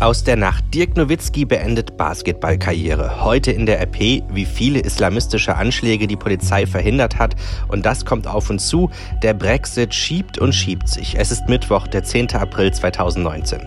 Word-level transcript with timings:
Aus 0.00 0.24
der 0.24 0.36
Nacht. 0.36 0.64
Dirk 0.72 0.96
Nowitzki 0.96 1.44
beendet 1.44 1.98
Basketballkarriere. 1.98 3.22
Heute 3.22 3.52
in 3.52 3.66
der 3.66 3.82
RP, 3.82 4.22
wie 4.30 4.46
viele 4.46 4.80
islamistische 4.80 5.56
Anschläge 5.56 6.06
die 6.06 6.16
Polizei 6.16 6.66
verhindert 6.66 7.18
hat. 7.18 7.36
Und 7.68 7.84
das 7.84 8.06
kommt 8.06 8.26
auf 8.26 8.48
uns 8.48 8.66
zu. 8.66 8.90
Der 9.22 9.34
Brexit 9.34 9.94
schiebt 9.94 10.38
und 10.38 10.54
schiebt 10.54 10.88
sich. 10.88 11.18
Es 11.18 11.30
ist 11.30 11.46
Mittwoch, 11.50 11.86
der 11.86 12.02
10. 12.02 12.34
April 12.34 12.72
2019. 12.72 13.60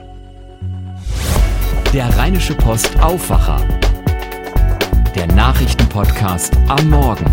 Der 1.93 2.17
Rheinische 2.17 2.55
Post 2.55 2.99
Aufwacher. 2.99 3.61
Der 5.15 5.27
Nachrichtenpodcast 5.27 6.57
am 6.67 6.89
Morgen. 6.89 7.27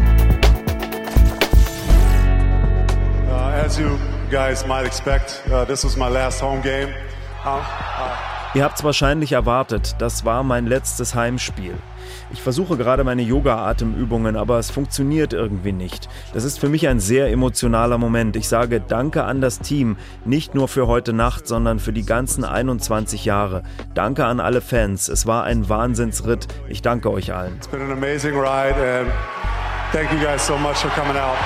Uh, 3.27 3.65
as 3.65 3.79
you 3.79 3.99
guys 4.31 4.67
might 4.67 4.85
expect, 4.85 5.43
uh, 5.51 5.65
this 5.65 5.85
was 5.85 5.97
my 5.97 6.11
last 6.11 6.43
home 6.43 6.61
game. 6.61 6.91
Uh, 7.47 7.63
Ihr 8.53 8.65
habt 8.65 8.79
es 8.79 8.85
wahrscheinlich 8.85 9.31
erwartet, 9.31 9.95
das 10.01 10.25
war 10.25 10.43
mein 10.43 10.67
letztes 10.67 11.15
Heimspiel. 11.15 11.75
Ich 12.33 12.43
versuche 12.43 12.77
gerade 12.77 13.05
meine 13.05 13.23
Yoga-Atemübungen, 13.23 14.35
aber 14.37 14.59
es 14.59 14.73
funktioniert 14.73 15.33
irgendwie 15.33 15.71
nicht. 15.71 16.09
Das 16.35 16.43
ist 16.43 16.59
für 16.59 16.69
mich 16.69 16.89
ein 16.89 16.99
sehr 16.99 17.31
emotionaler 17.31 17.97
Moment. 17.97 18.35
Ich 18.35 18.49
sage 18.49 18.81
Danke 18.81 19.23
an 19.23 19.41
das 19.41 19.61
Team, 19.61 19.97
nicht 20.25 20.57
nur 20.57 20.67
für 20.67 20.89
heute 20.89 21.13
Nacht, 21.13 21.47
sondern 21.47 21.79
für 21.79 21.93
die 21.93 22.05
ganzen 22.05 22.45
21 22.45 23.25
Jahre. 23.25 23.63
Danke 23.95 24.25
an 24.25 24.41
alle 24.41 24.61
Fans. 24.61 25.09
Es 25.09 25.27
war 25.27 25.45
ein 25.45 25.69
Wahnsinnsritt. 25.69 26.49
Ich 26.69 26.83
danke 26.83 27.13
euch 27.13 27.33
allen. 27.33 27.55
It's 27.57 27.69
been 27.69 27.83
an 27.83 27.93
amazing 27.93 28.35
ride 28.35 28.75
and 28.75 29.09
thank 29.93 30.11
you 30.13 30.19
guys 30.19 30.45
so 30.45 30.57
much 30.59 30.79
for 30.79 30.91
coming 30.91 31.17
out. 31.17 31.37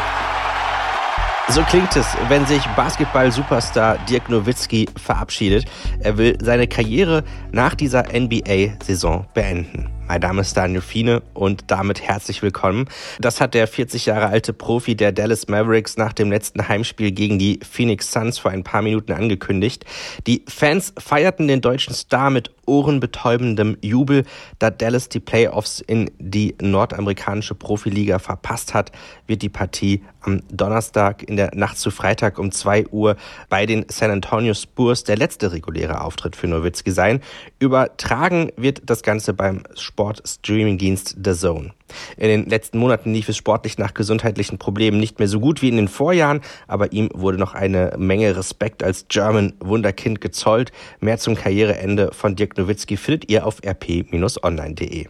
So 1.51 1.61
klingt 1.63 1.95
es, 1.95 2.07
wenn 2.29 2.47
sich 2.47 2.65
Basketball-Superstar 2.75 3.99
Dirk 4.09 4.31
Nowitzki 4.31 4.89
verabschiedet. 4.97 5.67
Er 6.01 6.17
will 6.17 6.39
seine 6.41 6.67
Karriere 6.67 7.23
nach 7.53 7.75
dieser 7.75 8.05
NBA-Saison 8.19 9.27
beenden. 9.35 9.91
Mein 10.07 10.21
Name 10.21 10.43
ist 10.43 10.55
Daniel 10.55 10.83
Fiene 10.83 11.23
und 11.33 11.65
damit 11.69 12.03
herzlich 12.03 12.43
willkommen. 12.43 12.89
Das 13.21 13.41
hat 13.41 13.55
der 13.55 13.67
40 13.67 14.05
Jahre 14.05 14.27
alte 14.27 14.53
Profi 14.53 14.95
der 14.95 15.13
Dallas 15.13 15.49
Mavericks 15.49 15.97
nach 15.97 16.13
dem 16.13 16.31
letzten 16.31 16.69
Heimspiel 16.69 17.11
gegen 17.11 17.39
die 17.39 17.59
Phoenix 17.69 18.13
Suns 18.13 18.39
vor 18.39 18.51
ein 18.51 18.65
paar 18.65 18.83
Minuten 18.83 19.13
angekündigt. 19.13 19.87
Die 20.27 20.45
Fans 20.47 20.93
feierten 20.99 21.49
den 21.49 21.63
deutschen 21.63 21.95
Star 21.95 22.29
mit 22.29 22.51
ohrenbetäubendem 22.67 23.77
Jubel, 23.81 24.25
da 24.59 24.71
Dallas 24.71 25.09
die 25.09 25.21
Playoffs 25.21 25.81
in 25.81 26.11
die 26.19 26.55
nordamerikanische 26.61 27.55
Profiliga 27.55 28.19
verpasst 28.19 28.75
hat, 28.75 28.93
wird 29.27 29.43
die 29.43 29.49
Partie 29.49 30.03
am 30.21 30.41
Donnerstag 30.51 31.23
in 31.23 31.37
der 31.37 31.51
Nacht 31.55 31.79
zu 31.79 31.91
Freitag 31.91 32.39
um 32.39 32.51
2 32.51 32.89
Uhr 32.89 33.17
bei 33.49 33.67
den 33.67 33.87
San 33.89 34.11
Antonio 34.11 34.55
Spurs 34.55 35.05
der 35.05 35.17
letzte 35.17 35.53
reguläre 35.53 36.01
Auftritt 36.01 36.37
für 36.37 36.47
Nowitzki 36.47 36.91
sein. 36.91 37.21
Übertragen 37.59 38.51
wird 38.57 38.83
das 38.87 39.03
Ganze 39.03 39.35
beim 39.35 39.63
Sport-Streaming-Dienst 39.95 41.17
The 41.25 41.35
Zone. 41.35 41.73
In 42.17 42.29
den 42.29 42.47
letzten 42.47 42.79
Monaten 42.79 43.13
lief 43.13 43.29
es 43.29 43.37
sportlich 43.37 43.79
nach 43.79 43.95
gesundheitlichen 43.95 44.59
Problemen 44.59 44.99
nicht 44.99 45.21
mehr 45.21 45.29
so 45.29 45.39
gut 45.39 45.63
wie 45.63 45.69
in 45.69 45.77
den 45.77 45.87
Vorjahren, 45.87 46.41
aber 46.67 46.93
ihm 46.93 47.11
wurde 47.15 47.39
noch 47.39 47.55
eine 47.55 47.95
Menge 47.97 48.37
Respekt 48.37 48.83
als 48.83 49.07
German 49.09 49.53
Wunderkind 49.61 50.21
gezollt. 50.21 50.73
Mehr 50.99 51.19
zum 51.19 51.37
Karriereende 51.37 52.11
von 52.13 52.35
Dirk 52.35 52.59
Nowitzki 52.59 52.97
findet 52.97 53.31
ihr 53.31 53.47
auf 53.47 53.63
rp-online.de. 53.65 55.07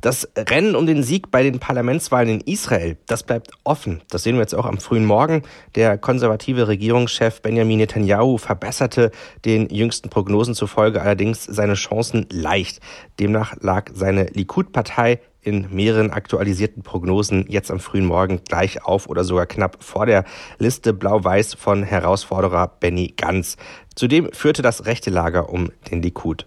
Das 0.00 0.26
Rennen 0.34 0.76
um 0.76 0.86
den 0.86 1.02
Sieg 1.02 1.30
bei 1.30 1.42
den 1.42 1.58
Parlamentswahlen 1.58 2.30
in 2.30 2.40
Israel, 2.40 2.96
das 3.06 3.22
bleibt 3.22 3.50
offen. 3.64 4.00
Das 4.08 4.22
sehen 4.22 4.36
wir 4.36 4.40
jetzt 4.40 4.54
auch 4.54 4.64
am 4.64 4.78
frühen 4.78 5.04
Morgen. 5.04 5.42
Der 5.74 5.98
konservative 5.98 6.68
Regierungschef 6.68 7.42
Benjamin 7.42 7.78
Netanyahu 7.78 8.38
verbesserte 8.38 9.10
den 9.44 9.68
jüngsten 9.68 10.08
Prognosen 10.08 10.54
zufolge 10.54 11.02
allerdings 11.02 11.44
seine 11.44 11.74
Chancen 11.74 12.26
leicht. 12.30 12.80
Demnach 13.18 13.56
lag 13.60 13.90
seine 13.92 14.24
Likud-Partei 14.24 15.20
in 15.42 15.66
mehreren 15.70 16.10
aktualisierten 16.10 16.82
Prognosen 16.82 17.44
jetzt 17.48 17.70
am 17.70 17.80
frühen 17.80 18.06
Morgen 18.06 18.40
gleich 18.48 18.82
auf 18.84 19.06
oder 19.06 19.24
sogar 19.24 19.44
knapp 19.44 19.84
vor 19.84 20.06
der 20.06 20.24
Liste 20.58 20.94
blau-weiß 20.94 21.54
von 21.54 21.82
Herausforderer 21.82 22.68
Benny 22.80 23.12
Ganz. 23.16 23.58
Zudem 23.94 24.32
führte 24.32 24.62
das 24.62 24.86
rechte 24.86 25.10
Lager 25.10 25.50
um 25.50 25.70
den 25.90 26.00
Likud. 26.00 26.46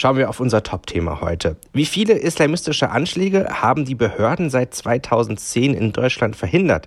Schauen 0.00 0.16
wir 0.16 0.28
auf 0.28 0.38
unser 0.38 0.62
Top-Thema 0.62 1.20
heute. 1.20 1.56
Wie 1.72 1.84
viele 1.84 2.12
islamistische 2.12 2.90
Anschläge 2.90 3.48
haben 3.50 3.84
die 3.84 3.96
Behörden 3.96 4.48
seit 4.48 4.72
2010 4.72 5.74
in 5.74 5.90
Deutschland 5.90 6.36
verhindert? 6.36 6.86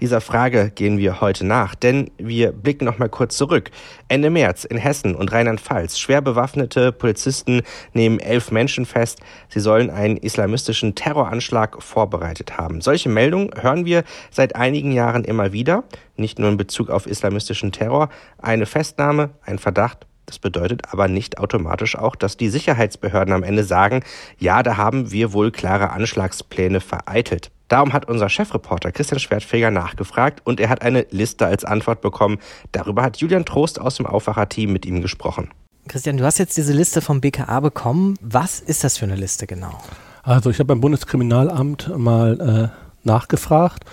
Dieser 0.00 0.20
Frage 0.20 0.72
gehen 0.74 0.98
wir 0.98 1.20
heute 1.20 1.46
nach, 1.46 1.76
denn 1.76 2.10
wir 2.18 2.50
blicken 2.50 2.86
noch 2.86 2.98
mal 2.98 3.08
kurz 3.08 3.36
zurück. 3.36 3.70
Ende 4.08 4.30
März 4.30 4.64
in 4.64 4.78
Hessen 4.78 5.14
und 5.14 5.30
Rheinland-Pfalz 5.30 5.96
schwer 5.96 6.22
bewaffnete 6.22 6.90
Polizisten 6.90 7.62
nehmen 7.92 8.18
elf 8.18 8.50
Menschen 8.50 8.84
fest. 8.84 9.20
Sie 9.48 9.60
sollen 9.60 9.88
einen 9.88 10.16
islamistischen 10.16 10.96
Terroranschlag 10.96 11.80
vorbereitet 11.80 12.58
haben. 12.58 12.80
Solche 12.80 13.10
Meldungen 13.10 13.50
hören 13.60 13.84
wir 13.84 14.02
seit 14.32 14.56
einigen 14.56 14.90
Jahren 14.90 15.22
immer 15.22 15.52
wieder, 15.52 15.84
nicht 16.16 16.40
nur 16.40 16.48
in 16.48 16.56
Bezug 16.56 16.90
auf 16.90 17.06
islamistischen 17.06 17.70
Terror. 17.70 18.08
Eine 18.38 18.66
Festnahme, 18.66 19.30
ein 19.44 19.60
Verdacht 19.60 20.08
das 20.30 20.38
bedeutet 20.38 20.82
aber 20.92 21.08
nicht 21.08 21.38
automatisch 21.38 21.96
auch, 21.96 22.14
dass 22.14 22.36
die 22.36 22.50
Sicherheitsbehörden 22.50 23.34
am 23.34 23.42
Ende 23.42 23.64
sagen, 23.64 24.04
ja, 24.38 24.62
da 24.62 24.76
haben 24.76 25.10
wir 25.10 25.32
wohl 25.32 25.50
klare 25.50 25.90
Anschlagspläne 25.90 26.80
vereitelt. 26.80 27.50
Darum 27.66 27.92
hat 27.92 28.08
unser 28.08 28.28
Chefreporter 28.28 28.92
Christian 28.92 29.18
Schwertfeger 29.18 29.72
nachgefragt 29.72 30.42
und 30.44 30.60
er 30.60 30.68
hat 30.68 30.82
eine 30.82 31.04
Liste 31.10 31.46
als 31.46 31.64
Antwort 31.64 32.00
bekommen. 32.00 32.38
Darüber 32.70 33.02
hat 33.02 33.16
Julian 33.16 33.44
Trost 33.44 33.80
aus 33.80 33.96
dem 33.96 34.06
Aufwacherteam 34.06 34.72
mit 34.72 34.86
ihm 34.86 35.02
gesprochen. 35.02 35.50
Christian, 35.88 36.16
du 36.16 36.24
hast 36.24 36.38
jetzt 36.38 36.56
diese 36.56 36.72
Liste 36.72 37.00
vom 37.00 37.20
BKA 37.20 37.58
bekommen. 37.58 38.16
Was 38.20 38.60
ist 38.60 38.84
das 38.84 38.98
für 38.98 39.06
eine 39.06 39.16
Liste 39.16 39.48
genau? 39.48 39.82
Also 40.22 40.50
ich 40.50 40.60
habe 40.60 40.66
beim 40.66 40.80
Bundeskriminalamt 40.80 41.90
mal 41.98 42.70
äh, 42.72 43.08
nachgefragt 43.08 43.84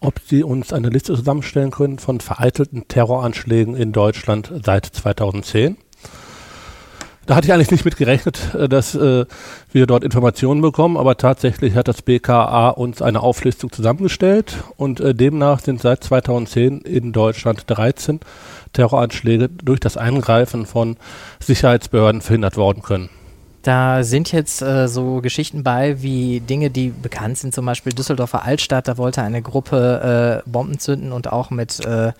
ob 0.00 0.20
Sie 0.24 0.42
uns 0.42 0.72
eine 0.72 0.88
Liste 0.88 1.14
zusammenstellen 1.14 1.70
können 1.70 1.98
von 1.98 2.20
vereitelten 2.20 2.86
Terroranschlägen 2.88 3.74
in 3.74 3.92
Deutschland 3.92 4.52
seit 4.64 4.86
2010. 4.86 5.76
Da 7.26 7.34
hatte 7.34 7.48
ich 7.48 7.52
eigentlich 7.52 7.72
nicht 7.72 7.84
mit 7.84 7.96
gerechnet, 7.96 8.54
äh, 8.54 8.68
dass 8.68 8.94
äh, 8.94 9.26
wir 9.72 9.86
dort 9.86 10.04
Informationen 10.04 10.62
bekommen, 10.62 10.96
aber 10.96 11.16
tatsächlich 11.16 11.74
hat 11.74 11.88
das 11.88 12.02
BKA 12.02 12.68
uns 12.68 13.02
eine 13.02 13.20
Auflistung 13.20 13.72
zusammengestellt 13.72 14.58
und 14.76 15.00
äh, 15.00 15.12
demnach 15.12 15.60
sind 15.60 15.82
seit 15.82 16.04
2010 16.04 16.82
in 16.82 17.12
Deutschland 17.12 17.64
13 17.66 18.20
Terroranschläge 18.72 19.48
durch 19.48 19.80
das 19.80 19.96
Eingreifen 19.96 20.66
von 20.66 20.96
Sicherheitsbehörden 21.40 22.20
verhindert 22.20 22.56
worden 22.56 22.82
können. 22.82 23.08
Da 23.66 24.04
sind 24.04 24.30
jetzt 24.30 24.62
äh, 24.62 24.86
so 24.86 25.20
Geschichten 25.20 25.64
bei, 25.64 26.00
wie 26.00 26.38
Dinge, 26.38 26.70
die 26.70 26.90
bekannt 26.90 27.38
sind, 27.38 27.52
zum 27.52 27.66
Beispiel 27.66 27.92
Düsseldorfer 27.92 28.44
Altstadt, 28.44 28.86
da 28.86 28.96
wollte 28.96 29.22
eine 29.22 29.42
Gruppe 29.42 30.42
äh, 30.46 30.48
Bomben 30.48 30.78
zünden 30.78 31.10
und 31.10 31.32
auch 31.32 31.50
mit 31.50 31.84
äh, 31.84 32.12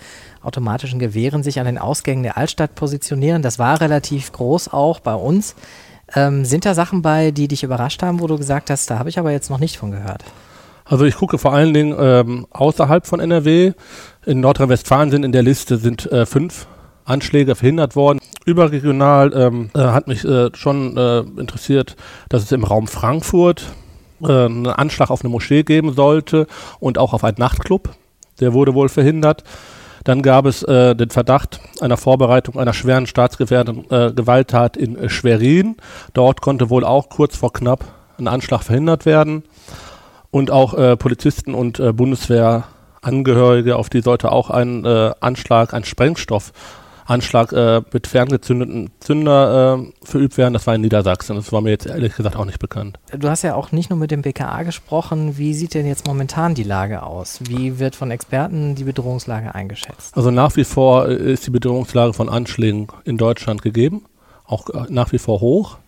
automatischen 0.43 0.99
Gewehren 0.99 1.45
sich 1.45 1.61
an 1.61 1.67
den 1.67 1.79
Ausgängen 1.79 2.25
der 2.25 2.37
Altstadt 2.37 2.75
positionieren. 2.75 3.43
Das 3.43 3.61
war 3.61 3.81
relativ 3.81 4.33
groß 4.33 4.73
auch 4.73 4.99
bei 4.99 5.15
uns. 5.15 5.55
Ähm, 6.17 6.45
sind 6.45 6.65
da 6.65 6.75
Sachen 6.75 7.01
bei, 7.01 7.31
die 7.31 7.47
dich 7.47 7.63
überrascht 7.63 8.03
haben, 8.03 8.19
wo 8.19 8.27
du 8.27 8.39
gesagt 8.39 8.69
hast, 8.69 8.91
da 8.91 8.99
habe 8.99 9.09
ich 9.09 9.21
aber 9.21 9.31
jetzt 9.31 9.49
noch 9.49 9.61
nicht 9.61 9.77
von 9.77 9.93
gehört? 9.93 10.25
Also 10.84 11.05
ich 11.05 11.15
gucke 11.15 11.39
vor 11.39 11.53
allen 11.53 11.73
Dingen 11.73 11.95
ähm, 11.97 12.49
außerhalb 12.51 13.07
von 13.07 13.21
NRW. 13.21 13.75
In 14.25 14.41
Nordrhein-Westfalen 14.41 15.13
sind 15.13 15.25
in 15.25 15.31
der 15.31 15.45
Liste 15.45 15.77
sind 15.77 16.11
äh, 16.11 16.27
fünf 16.27 16.67
Anschläge 17.05 17.55
verhindert 17.55 17.95
worden. 17.95 18.19
Überregional 18.47 19.33
ähm, 19.34 19.71
äh, 19.75 19.81
hat 19.81 20.07
mich 20.07 20.25
äh, 20.25 20.51
schon 20.55 20.97
äh, 20.97 21.19
interessiert, 21.19 21.97
dass 22.29 22.45
es 22.45 22.53
im 22.53 22.62
Raum 22.62 22.87
Frankfurt 22.87 23.67
äh, 24.23 24.45
einen 24.45 24.69
Anschlag 24.69 25.11
auf 25.11 25.23
eine 25.23 25.31
Moschee 25.31 25.65
geben 25.65 25.93
sollte 25.95 26.47
und 26.79 26.97
auch 26.97 27.12
auf 27.12 27.25
einen 27.25 27.39
Nachtclub. 27.39 27.91
Der 28.39 28.53
wurde 28.53 28.73
wohl 28.75 28.89
verhindert. 28.89 29.43
Dann 30.05 30.23
gab 30.23 30.47
es 30.47 30.62
äh, 30.62 30.95
den 30.95 31.11
Verdacht 31.11 31.59
einer 31.81 31.97
Vorbereitung 31.97 32.57
einer 32.57 32.73
schweren 32.73 33.09
staatsgefährdenden 33.09 33.91
äh, 33.91 34.78
in 34.78 35.10
Schwerin. 35.10 35.77
Dort 36.15 36.41
konnte 36.41 36.71
wohl 36.71 36.84
auch 36.84 37.09
kurz 37.09 37.37
vor 37.37 37.53
knapp 37.53 37.84
ein 38.16 38.28
Anschlag 38.28 38.63
verhindert 38.63 39.07
werden. 39.07 39.43
Und 40.31 40.51
auch 40.51 40.98
Polizisten 40.98 41.54
und 41.54 41.81
Bundeswehrangehörige, 41.97 43.77
auf 43.77 43.89
die 43.89 44.03
sollte 44.03 44.33
auch 44.33 44.51
ein 44.51 44.84
Anschlag, 44.84 45.72
ein 45.72 45.84
Sprengstoff 45.84 46.53
Anschlag 47.07 47.53
äh, 47.53 47.83
mit 47.93 48.07
ferngezündeten 48.07 48.91
Zünder 49.01 49.79
äh, 49.79 50.07
verübt 50.07 50.37
werden. 50.37 50.55
Das 50.55 50.67
war 50.67 50.75
in 50.75 50.81
Niedersachsen. 50.81 51.37
Das 51.37 51.53
war 51.53 51.61
mir 51.61 51.71
jetzt 51.71 51.87
ehrlich 51.87 52.17
gesagt 52.17 52.37
auch 52.37 52.45
nicht 52.45 52.59
bekannt. 52.59 52.99
Du 53.17 53.29
hast 53.29 53.43
ja 53.43 53.55
auch 53.55 53.73
nicht 53.73 53.91
nur 53.91 53.99
mit 53.99 54.11
dem 54.11 54.23
BKA 54.23 54.65
gesprochen. 54.65 55.39
Wie 55.39 55.55
sieht 55.55 55.75
denn 55.75 55.87
jetzt 55.87 56.07
momentan 56.07 56.55
die 56.55 56.65
Lage 56.65 57.03
aus? 57.03 57.41
Wie 57.49 57.79
wird 57.79 57.95
von 57.95 58.11
Experten 58.11 58.75
die 58.75 58.85
Bedrohungslage 58.85 59.55
eingeschätzt? 59.55 60.17
Also 60.17 60.31
nach 60.31 60.57
wie 60.57 60.65
vor 60.65 61.09
äh, 61.09 61.33
ist 61.33 61.47
die 61.47 61.51
Bedrohungslage 61.51 62.13
von 62.13 62.29
Anschlägen 62.29 62.89
in 63.05 63.17
Deutschland 63.17 63.63
gegeben, 63.63 64.05
auch 64.45 64.69
äh, 64.71 64.87
nach 64.89 65.13
wie 65.13 65.19
vor 65.19 65.41
hoch. 65.41 65.79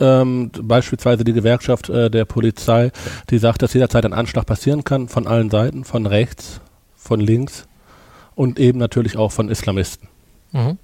Ähm, 0.00 0.50
beispielsweise 0.62 1.22
die 1.24 1.32
Gewerkschaft 1.32 1.88
äh, 1.88 2.10
der 2.10 2.24
Polizei, 2.24 2.90
die 3.30 3.38
sagt, 3.38 3.62
dass 3.62 3.74
jederzeit 3.74 4.04
ein 4.04 4.14
Anschlag 4.14 4.46
passieren 4.46 4.84
kann, 4.84 5.08
von 5.08 5.26
allen 5.26 5.50
Seiten, 5.50 5.84
von 5.84 6.06
rechts, 6.06 6.60
von 6.96 7.20
links 7.20 7.66
und 8.34 8.58
eben 8.58 8.78
natürlich 8.78 9.16
auch 9.16 9.32
von 9.32 9.48
Islamisten. 9.48 10.08
Mhm. 10.52 10.78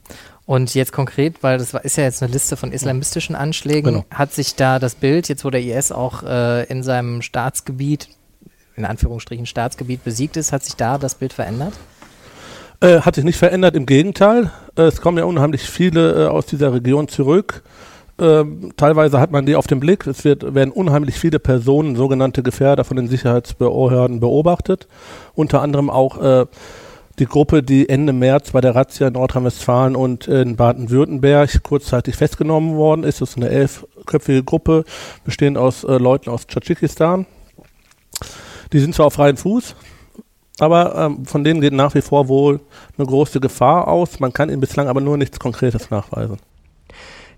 Und 0.46 0.74
jetzt 0.74 0.92
konkret, 0.92 1.42
weil 1.42 1.58
das 1.58 1.74
ist 1.74 1.96
ja 1.96 2.04
jetzt 2.04 2.22
eine 2.22 2.32
Liste 2.32 2.56
von 2.56 2.72
islamistischen 2.72 3.36
Anschlägen, 3.36 3.92
genau. 3.92 4.04
hat 4.10 4.32
sich 4.32 4.54
da 4.54 4.78
das 4.78 4.94
Bild, 4.94 5.28
jetzt 5.28 5.44
wo 5.44 5.50
der 5.50 5.62
IS 5.62 5.92
auch 5.92 6.22
äh, 6.22 6.64
in 6.64 6.82
seinem 6.82 7.20
Staatsgebiet, 7.20 8.08
in 8.74 8.86
Anführungsstrichen 8.86 9.44
Staatsgebiet 9.44 10.04
besiegt 10.04 10.38
ist, 10.38 10.52
hat 10.52 10.64
sich 10.64 10.74
da 10.76 10.96
das 10.96 11.16
Bild 11.16 11.34
verändert? 11.34 11.74
Äh, 12.80 13.00
hat 13.00 13.16
sich 13.16 13.24
nicht 13.24 13.38
verändert, 13.38 13.74
im 13.74 13.86
Gegenteil. 13.86 14.50
Äh, 14.76 14.82
es 14.82 15.00
kommen 15.00 15.18
ja 15.18 15.24
unheimlich 15.24 15.62
viele 15.68 16.24
äh, 16.24 16.26
aus 16.28 16.46
dieser 16.46 16.72
Region 16.72 17.08
zurück. 17.08 17.62
Ähm, 18.20 18.72
teilweise 18.76 19.20
hat 19.20 19.30
man 19.30 19.46
die 19.46 19.54
auf 19.54 19.66
dem 19.66 19.80
Blick. 19.80 20.06
Es 20.06 20.24
wird, 20.24 20.54
werden 20.54 20.70
unheimlich 20.70 21.16
viele 21.16 21.38
Personen, 21.38 21.94
sogenannte 21.94 22.42
Gefährder 22.42 22.84
von 22.84 22.96
den 22.96 23.08
Sicherheitsbehörden 23.08 24.20
beobachtet. 24.20 24.88
Unter 25.34 25.60
anderem 25.60 25.90
auch 25.90 26.22
äh, 26.22 26.46
die 27.18 27.26
Gruppe, 27.26 27.62
die 27.62 27.88
Ende 27.88 28.12
März 28.12 28.52
bei 28.52 28.60
der 28.60 28.74
Razzia 28.74 29.08
in 29.08 29.14
Nordrhein-Westfalen 29.14 29.96
und 29.96 30.28
in 30.28 30.56
Baden-Württemberg 30.56 31.62
kurzzeitig 31.62 32.16
festgenommen 32.16 32.76
worden 32.76 33.04
ist. 33.04 33.20
Das 33.20 33.30
ist 33.30 33.36
eine 33.36 33.48
elfköpfige 33.48 34.44
Gruppe, 34.44 34.84
bestehend 35.24 35.58
aus 35.58 35.84
äh, 35.84 35.98
Leuten 35.98 36.30
aus 36.30 36.46
Tadschikistan. 36.46 37.26
Die 38.72 38.78
sind 38.78 38.94
zwar 38.94 39.06
auf 39.06 39.14
freien 39.14 39.36
Fuß, 39.36 39.74
aber 40.58 40.94
ähm, 40.96 41.24
von 41.24 41.44
denen 41.44 41.60
geht 41.60 41.72
nach 41.72 41.94
wie 41.94 42.02
vor 42.02 42.28
wohl 42.28 42.60
eine 42.96 43.06
große 43.06 43.40
Gefahr 43.40 43.88
aus. 43.88 44.20
Man 44.20 44.32
kann 44.32 44.50
ihnen 44.50 44.60
bislang 44.60 44.88
aber 44.88 45.00
nur 45.00 45.16
nichts 45.16 45.40
Konkretes 45.40 45.90
nachweisen. 45.90 46.38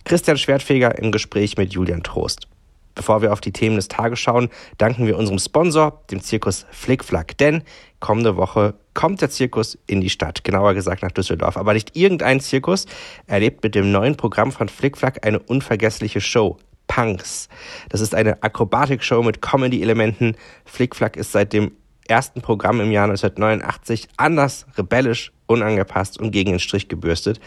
Christian 0.04 0.38
Schwertfeger 0.38 0.98
im 0.98 1.12
Gespräch 1.12 1.56
mit 1.56 1.72
Julian 1.72 2.02
Trost. 2.02 2.48
Bevor 2.94 3.22
wir 3.22 3.32
auf 3.32 3.40
die 3.40 3.52
Themen 3.52 3.76
des 3.76 3.88
Tages 3.88 4.18
schauen, 4.18 4.50
danken 4.76 5.06
wir 5.06 5.16
unserem 5.16 5.38
Sponsor, 5.38 6.02
dem 6.10 6.20
Zirkus 6.20 6.66
Flickflack. 6.70 7.38
Denn 7.38 7.62
kommende 8.00 8.36
Woche 8.36 8.74
kommt 8.94 9.20
der 9.20 9.30
Zirkus 9.30 9.78
in 9.86 10.00
die 10.00 10.10
Stadt, 10.10 10.44
genauer 10.44 10.74
gesagt 10.74 11.02
nach 11.02 11.12
Düsseldorf. 11.12 11.56
Aber 11.56 11.74
nicht 11.74 11.96
irgendein 11.96 12.40
Zirkus 12.40 12.86
erlebt 13.26 13.62
mit 13.62 13.74
dem 13.74 13.92
neuen 13.92 14.16
Programm 14.16 14.52
von 14.52 14.68
Flickflack 14.68 15.26
eine 15.26 15.38
unvergessliche 15.38 16.20
Show. 16.20 16.58
Punks. 16.86 17.48
Das 17.88 18.00
ist 18.00 18.16
eine 18.16 18.42
Akrobatikshow 18.42 19.22
mit 19.22 19.40
Comedy-Elementen. 19.40 20.36
Flickflack 20.64 21.16
ist 21.16 21.30
seit 21.30 21.52
dem 21.52 21.70
ersten 22.08 22.42
Programm 22.42 22.80
im 22.80 22.90
Jahr 22.90 23.04
1989 23.04 24.08
anders, 24.16 24.66
rebellisch, 24.76 25.32
unangepasst 25.46 26.18
und 26.18 26.32
gegen 26.32 26.50
den 26.50 26.58
Strich 26.58 26.88
gebürstet. 26.88 27.40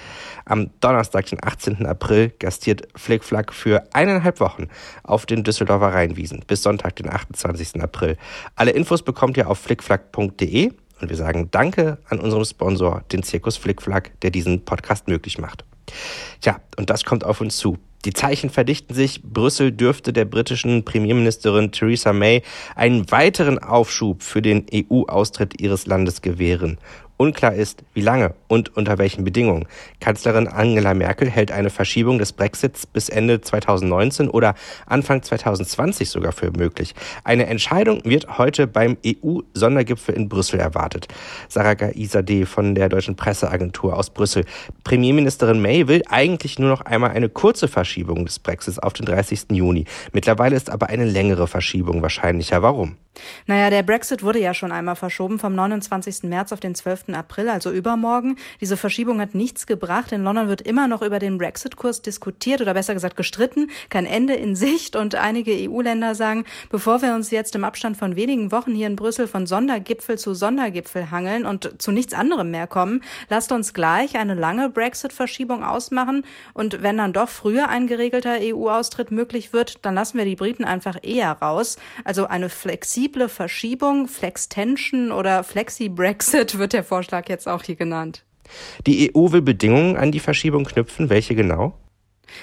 Am 0.45 0.69
Donnerstag, 0.80 1.25
den 1.25 1.44
18. 1.44 1.86
April, 1.86 2.31
gastiert 2.40 2.88
Flickflack 2.95 3.54
für 3.54 3.84
eineinhalb 3.94 4.40
Wochen 4.40 4.69
auf 5.04 5.25
den 5.25 5.44
Düsseldorfer 5.44 5.94
Rheinwiesen 5.94 6.44
bis 6.48 6.63
Sonntag, 6.63 6.95
den 6.95 7.10
28. 7.10 7.81
April. 7.81 8.18
Alle 8.56 8.72
Infos 8.72 9.04
bekommt 9.04 9.36
ihr 9.36 9.50
auf 9.50 9.60
flickflack.de 9.60 10.72
und 11.03 11.09
wir 11.09 11.17
sagen 11.17 11.50
Danke 11.51 12.00
an 12.09 12.19
unserem 12.19 12.45
Sponsor, 12.45 13.03
den 13.11 13.23
Zirkus 13.23 13.57
Flickflack, 13.57 14.19
der 14.21 14.31
diesen 14.31 14.65
Podcast 14.65 15.07
möglich 15.07 15.38
macht. 15.38 15.65
Tja, 16.41 16.59
und 16.77 16.89
das 16.89 17.03
kommt 17.03 17.25
auf 17.25 17.41
uns 17.41 17.57
zu. 17.57 17.77
Die 18.05 18.13
Zeichen 18.13 18.50
verdichten 18.50 18.94
sich. 18.94 19.21
Brüssel 19.23 19.71
dürfte 19.71 20.11
der 20.11 20.25
britischen 20.25 20.83
Premierministerin 20.83 21.71
Theresa 21.71 22.11
May 22.11 22.41
einen 22.75 23.09
weiteren 23.11 23.59
Aufschub 23.59 24.23
für 24.23 24.41
den 24.41 24.65
EU-Austritt 24.73 25.61
ihres 25.61 25.85
Landes 25.85 26.21
gewähren. 26.21 26.79
Unklar 27.18 27.54
ist, 27.54 27.83
wie 27.94 28.01
lange 28.01 28.33
und 28.48 28.75
unter 28.75 28.98
welchen 28.98 29.24
Bedingungen. 29.24 29.68
Kanzlerin 30.00 30.48
Angela 30.48 30.94
Merkel 30.94 31.30
hält 31.30 31.51
eine 31.51 31.69
Verschiebung 31.69 32.18
des 32.18 32.33
Brexits 32.33 32.86
bis 32.86 33.10
Ende 33.10 33.42
2019 33.42 34.30
oder 34.30 34.56
Anfang 34.86 35.21
2020 35.21 36.10
sogar 36.10 36.31
für 36.31 36.51
möglich. 36.51 36.95
Eine 37.24 37.45
Entscheidung 37.45 38.01
wird 38.04 38.38
heute 38.38 38.68
beim 38.68 38.98
EU-Sondergipfel 39.06 40.15
in 40.15 40.27
Brüssel 40.27 40.60
erwartet. 40.60 41.07
Sarah 41.50 41.75
Gaisadeh 41.75 42.45
von 42.45 42.75
der 42.75 42.89
Deutschen 42.89 43.16
Presseagentur 43.16 43.95
aus 43.95 44.09
Brüssel. 44.09 44.45
Premierministerin 44.83 45.62
May 45.62 45.88
will 45.88 46.04
eigentlich 46.09 46.59
nur 46.59 46.69
noch 46.69 46.81
einmal 46.81 47.12
eine 47.12 47.30
kurze 47.30 47.68
Verschiebung 47.68 48.25
des 48.25 48.39
Brexits 48.39 48.80
auf 48.80 48.94
den 48.94 49.06
30. 49.06 49.45
Juni. 49.51 49.86
Mittlerweile 50.12 50.56
ist 50.56 50.69
aber 50.69 50.88
eine 50.88 51.06
längere 51.06 51.48
Verschiebung 51.48 52.01
wahrscheinlicher. 52.01 52.62
Warum? 52.62 52.98
Naja, 53.45 53.69
der 53.69 53.83
Brexit 53.83 54.24
wurde 54.24 54.39
ja 54.39 54.54
schon 54.54 54.71
einmal 54.71 54.95
verschoben 54.95 55.39
vom 55.39 55.56
29. 55.56 56.24
März 56.24 56.51
auf 56.51 56.60
den 56.60 56.75
12. 56.75 57.10
April, 57.13 57.50
also 57.50 57.71
übermorgen. 57.71 58.38
Diese 58.62 58.77
Verschiebung 58.77 59.21
hat 59.21 59.36
nichts 59.36 59.68
gebracht. 59.68 60.12
In 60.12 60.24
London 60.24 60.48
wird 60.48 60.62
immer 60.62 60.88
noch 60.88 61.01
über 61.01 61.19
den 61.19 61.38
Brexit-Kurs 61.38 62.01
diskutiert 62.01 62.62
oder 62.62 62.74
besser 62.74 62.94
gesagt 62.94 63.15
gestritten. 63.15 63.69
Kein 63.89 64.06
Ende 64.06 64.33
in 64.33 64.56
Sicht 64.56 64.95
und 64.95 65.15
einige 65.15 65.51
EU-Länder 65.69 66.15
sagen, 66.15 66.45
bevor 66.69 67.01
wir 67.01 67.13
uns 67.13 67.31
jetzt 67.31 67.56
im 67.56 67.63
Abstand 67.63 67.98
von 67.98 68.15
wenigen 68.15 68.51
Wochen 68.51 68.74
hier 68.74 68.88
in 68.88 68.95
Brüssel 68.95 69.27
von 69.27 69.45
Sondergipfel 69.45 70.18
zu 70.18 70.33
Sondergipfel 70.33 71.12
hangeln 71.12 71.45
und 71.45 71.81
zu 71.81 71.92
nichts 71.92 72.13
anderem 72.13 72.51
mehr 72.51 72.68
kommen, 72.68 73.04
lasst 73.30 73.51
uns 73.51 73.74
gleich 73.74 74.16
eine 74.16 74.33
lange 74.33 74.69
Brexit-Verschiebung 74.69 75.63
ausmachen 75.63 76.25
und 76.54 76.81
wenn 76.81 76.98
dann 76.98 77.13
doch 77.13 77.30
früher 77.30 77.69
ein 77.69 77.88
geregelter 77.88 78.38
EU-Austritt 78.42 79.12
möglich 79.12 79.54
wird, 79.54 79.86
dann 79.86 79.95
lassen 79.95 80.18
wir 80.18 80.25
die 80.25 80.36
Briten 80.36 80.66
einfach 80.66 80.98
eher 81.01 81.31
raus. 81.33 81.77
Also 82.04 82.27
eine 82.27 82.50
flexible 82.50 83.02
flexible 83.03 83.27
Verschiebung, 83.27 84.07
Flex-Tension 84.07 85.11
oder 85.11 85.44
Flexi-Brexit 85.44 86.57
wird 86.57 86.71
der 86.71 86.85
Vorschlag 86.85 87.27
jetzt 87.27 87.50
auch 87.50 87.61
hier 87.61 87.75
genannt. 87.75 88.23
Die 88.88 89.11
EU 89.13 89.33
will 89.33 89.41
Bedingungen 89.41 89.97
an 89.97 90.13
die 90.13 90.21
Verschiebung 90.21 90.63
knüpfen. 90.63 91.09
Welche 91.09 91.35
genau? 91.35 91.73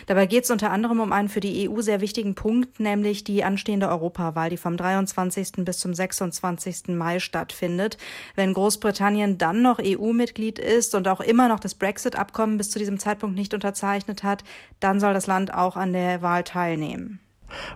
Dabei 0.04 0.26
geht 0.26 0.44
es 0.44 0.50
unter 0.50 0.70
anderem 0.70 1.00
um 1.00 1.12
einen 1.12 1.30
für 1.30 1.40
die 1.40 1.66
EU 1.66 1.80
sehr 1.80 2.02
wichtigen 2.02 2.34
Punkt, 2.34 2.78
nämlich 2.78 3.24
die 3.24 3.42
anstehende 3.42 3.88
Europawahl, 3.88 4.50
die 4.50 4.58
vom 4.58 4.76
23. 4.76 5.64
bis 5.64 5.78
zum 5.78 5.94
26. 5.94 6.88
Mai 6.88 7.20
stattfindet. 7.20 7.96
Wenn 8.34 8.52
Großbritannien 8.52 9.38
dann 9.38 9.62
noch 9.62 9.80
EU-Mitglied 9.82 10.58
ist 10.58 10.94
und 10.94 11.08
auch 11.08 11.22
immer 11.22 11.48
noch 11.48 11.60
das 11.60 11.74
Brexit-Abkommen 11.74 12.58
bis 12.58 12.70
zu 12.70 12.78
diesem 12.78 12.98
Zeitpunkt 12.98 13.34
nicht 13.34 13.54
unterzeichnet 13.54 14.24
hat, 14.24 14.44
dann 14.78 15.00
soll 15.00 15.14
das 15.14 15.26
Land 15.26 15.54
auch 15.54 15.76
an 15.76 15.94
der 15.94 16.20
Wahl 16.20 16.44
teilnehmen. 16.44 17.18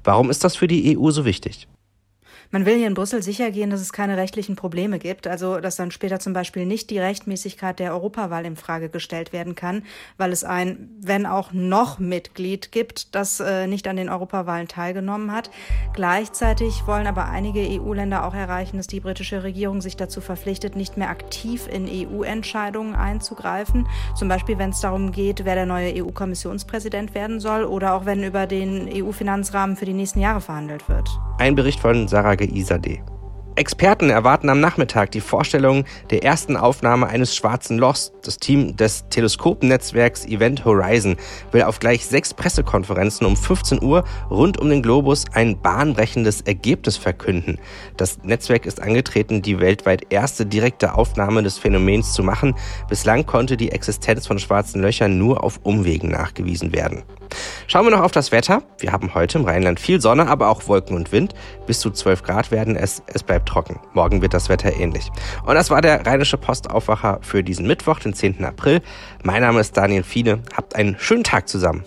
Warum 0.04 0.28
ist 0.28 0.44
das 0.44 0.54
für 0.54 0.66
die 0.66 0.98
EU 0.98 1.10
so 1.10 1.24
wichtig? 1.24 1.66
Man 2.54 2.66
will 2.66 2.76
hier 2.76 2.86
in 2.86 2.94
Brüssel 2.94 3.20
sicher 3.20 3.50
gehen, 3.50 3.70
dass 3.70 3.80
es 3.80 3.92
keine 3.92 4.16
rechtlichen 4.16 4.54
Probleme 4.54 5.00
gibt, 5.00 5.26
also 5.26 5.58
dass 5.58 5.74
dann 5.74 5.90
später 5.90 6.20
zum 6.20 6.34
Beispiel 6.34 6.66
nicht 6.66 6.88
die 6.90 7.00
Rechtmäßigkeit 7.00 7.80
der 7.80 7.92
Europawahl 7.92 8.46
in 8.46 8.54
Frage 8.54 8.90
gestellt 8.90 9.32
werden 9.32 9.56
kann, 9.56 9.82
weil 10.18 10.30
es 10.30 10.44
ein, 10.44 10.88
wenn 11.00 11.26
auch 11.26 11.52
noch 11.52 11.98
Mitglied 11.98 12.70
gibt, 12.70 13.16
das 13.16 13.40
äh, 13.40 13.66
nicht 13.66 13.88
an 13.88 13.96
den 13.96 14.08
Europawahlen 14.08 14.68
teilgenommen 14.68 15.32
hat. 15.32 15.50
Gleichzeitig 15.94 16.86
wollen 16.86 17.08
aber 17.08 17.24
einige 17.24 17.58
EU-Länder 17.58 18.24
auch 18.24 18.34
erreichen, 18.34 18.76
dass 18.76 18.86
die 18.86 19.00
britische 19.00 19.42
Regierung 19.42 19.80
sich 19.80 19.96
dazu 19.96 20.20
verpflichtet, 20.20 20.76
nicht 20.76 20.96
mehr 20.96 21.10
aktiv 21.10 21.66
in 21.66 21.88
EU-Entscheidungen 21.88 22.94
einzugreifen, 22.94 23.88
zum 24.14 24.28
Beispiel 24.28 24.58
wenn 24.58 24.70
es 24.70 24.80
darum 24.80 25.10
geht, 25.10 25.44
wer 25.44 25.56
der 25.56 25.66
neue 25.66 26.04
EU-Kommissionspräsident 26.04 27.16
werden 27.16 27.40
soll 27.40 27.64
oder 27.64 27.94
auch 27.94 28.06
wenn 28.06 28.22
über 28.22 28.46
den 28.46 28.88
EU-Finanzrahmen 28.94 29.74
für 29.74 29.86
die 29.86 29.92
nächsten 29.92 30.20
Jahre 30.20 30.40
verhandelt 30.40 30.88
wird. 30.88 31.10
Ein 31.38 31.56
Bericht 31.56 31.80
von 31.80 32.06
Sarah 32.06 32.36
Eizadeh. 32.46 33.02
Experten 33.56 34.10
erwarten 34.10 34.48
am 34.48 34.58
Nachmittag 34.58 35.12
die 35.12 35.20
Vorstellung 35.20 35.84
der 36.10 36.24
ersten 36.24 36.56
Aufnahme 36.56 37.06
eines 37.06 37.36
schwarzen 37.36 37.78
Lochs. 37.78 38.12
Das 38.24 38.38
Team 38.38 38.76
des 38.76 39.08
Teleskopennetzwerks 39.10 40.26
Event 40.26 40.64
Horizon 40.64 41.16
will 41.52 41.62
auf 41.62 41.78
gleich 41.78 42.04
sechs 42.04 42.34
Pressekonferenzen 42.34 43.24
um 43.24 43.36
15 43.36 43.80
Uhr 43.80 44.02
rund 44.28 44.58
um 44.58 44.70
den 44.70 44.82
Globus 44.82 45.24
ein 45.34 45.60
bahnbrechendes 45.60 46.40
Ergebnis 46.40 46.96
verkünden. 46.96 47.60
Das 47.96 48.18
Netzwerk 48.24 48.66
ist 48.66 48.82
angetreten, 48.82 49.40
die 49.40 49.60
weltweit 49.60 50.12
erste 50.12 50.46
direkte 50.46 50.94
Aufnahme 50.94 51.44
des 51.44 51.56
Phänomens 51.56 52.12
zu 52.12 52.24
machen. 52.24 52.56
Bislang 52.88 53.24
konnte 53.24 53.56
die 53.56 53.70
Existenz 53.70 54.26
von 54.26 54.40
schwarzen 54.40 54.82
Löchern 54.82 55.16
nur 55.16 55.44
auf 55.44 55.60
Umwegen 55.62 56.10
nachgewiesen 56.10 56.72
werden. 56.72 57.04
Schauen 57.66 57.86
wir 57.86 57.90
noch 57.90 58.02
auf 58.02 58.12
das 58.12 58.32
Wetter. 58.32 58.62
Wir 58.78 58.92
haben 58.92 59.14
heute 59.14 59.38
im 59.38 59.44
Rheinland 59.44 59.80
viel 59.80 60.00
Sonne, 60.00 60.28
aber 60.28 60.48
auch 60.48 60.68
Wolken 60.68 60.96
und 60.96 61.12
Wind. 61.12 61.34
Bis 61.66 61.80
zu 61.80 61.90
12 61.90 62.22
Grad 62.22 62.50
werden 62.50 62.76
es. 62.76 63.02
Es 63.06 63.22
bleibt 63.44 63.48
trocken. 63.48 63.78
Morgen 63.92 64.22
wird 64.22 64.32
das 64.34 64.48
Wetter 64.48 64.74
ähnlich. 64.74 65.10
Und 65.44 65.54
das 65.54 65.70
war 65.70 65.80
der 65.80 66.04
Rheinische 66.06 66.36
Postaufwacher 66.36 67.20
für 67.22 67.44
diesen 67.44 67.66
Mittwoch, 67.66 67.98
den 68.00 68.14
10. 68.14 68.44
April. 68.44 68.82
Mein 69.22 69.42
Name 69.42 69.60
ist 69.60 69.76
Daniel 69.76 70.02
Fiene. 70.02 70.40
Habt 70.56 70.74
einen 70.74 70.96
schönen 70.98 71.22
Tag 71.24 71.48
zusammen. 71.48 71.84